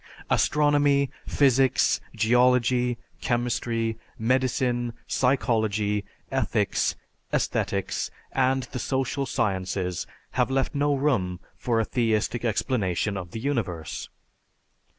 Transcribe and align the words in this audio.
Astronomy, 0.31 1.11
physics, 1.27 2.01
geology, 2.15 2.97
chemistry, 3.21 3.99
medicine, 4.17 4.93
psychology, 5.05 6.05
ethics, 6.31 6.95
aesthetics, 7.31 8.09
and 8.31 8.63
the 8.71 8.79
social 8.79 9.27
sciences 9.27 10.07
have 10.31 10.49
left 10.49 10.73
no 10.73 10.95
room 10.95 11.39
for 11.55 11.79
a 11.79 11.85
theistic 11.85 12.43
explanation 12.43 13.15
of 13.15 13.29
the 13.29 13.39
universe. 13.39 14.09